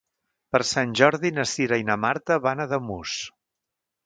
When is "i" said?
1.83-1.87